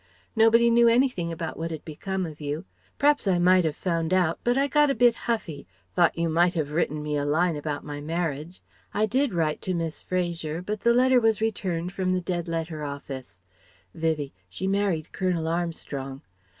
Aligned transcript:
Nobody 0.35 0.71
knew 0.71 0.87
anything 0.87 1.31
about 1.31 1.57
what 1.59 1.69
had 1.69 1.85
become 1.85 2.25
of 2.25 2.41
you. 2.41 2.65
P'raps 2.97 3.27
I 3.31 3.37
might 3.37 3.63
have 3.65 3.75
found 3.75 4.15
out, 4.15 4.39
but 4.43 4.57
I 4.57 4.65
got 4.67 4.89
a 4.89 4.95
bit 4.95 5.13
huffy, 5.13 5.67
thought 5.95 6.17
you 6.17 6.27
might 6.27 6.55
have 6.55 6.71
written 6.71 7.03
me 7.03 7.17
a 7.17 7.23
line 7.23 7.55
about 7.55 7.83
my 7.83 8.01
marriage. 8.01 8.63
I 8.95 9.05
did 9.05 9.31
write 9.31 9.61
to 9.61 9.75
Miss 9.75 10.01
Fraser, 10.01 10.59
but 10.63 10.79
the 10.79 10.95
letter 10.95 11.19
was 11.19 11.39
returned 11.39 11.93
from 11.93 12.13
the 12.13 12.21
Dead 12.21 12.47
Letter 12.47 12.83
office," 12.83 13.41
(Vivie: 13.93 14.33
"She 14.49 14.65
married 14.65 15.11
Colonel 15.11 15.47
Armstrong.") 15.47 16.23